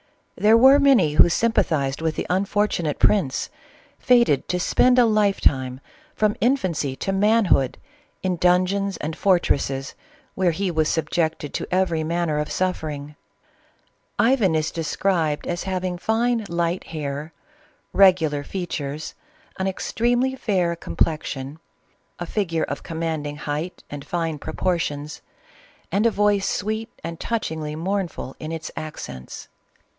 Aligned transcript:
There 0.35 0.57
were 0.57 0.79
many 0.79 1.13
who 1.13 1.29
sympathized 1.29 2.01
with 2.01 2.15
the 2.15 2.25
unfortunate 2.27 2.97
prince, 2.97 3.51
fated 3.99 4.47
to 4.47 4.59
spend 4.59 4.97
a 4.97 5.05
life 5.05 5.39
time, 5.39 5.79
from 6.15 6.35
infancy 6.41 6.95
to 6.95 7.11
man 7.11 7.45
hood, 7.45 7.77
in 8.23 8.37
dungeons 8.37 8.97
and 8.97 9.15
fortresses 9.15 9.93
where 10.33 10.49
he 10.49 10.71
was 10.71 10.89
subject 10.89 11.43
ed 11.43 11.53
to 11.53 11.67
every 11.69 12.03
manner 12.03 12.39
of 12.39 12.51
suffering. 12.51 13.15
Ivan 14.17 14.55
is 14.55 14.71
described 14.71 15.45
as 15.45 15.61
having 15.69 15.99
fine 15.99 16.45
light 16.49 16.85
hair, 16.85 17.31
regular 17.93 18.43
features, 18.43 19.13
an 19.59 19.67
extremely 19.67 20.35
fair 20.35 20.75
complexion, 20.75 21.59
a 22.17 22.25
figure 22.25 22.63
of 22.63 22.81
commanding 22.81 23.35
height 23.35 23.83
and 23.91 24.03
fine 24.03 24.39
proportions, 24.39 25.21
and 25.91 26.07
a 26.07 26.09
voice 26.11 26.49
sweet 26.49 26.89
and 27.03 27.19
touchingly 27.19 27.75
mournful 27.75 28.35
in 28.39 28.51
its 28.51 28.71
accents. 28.75 29.47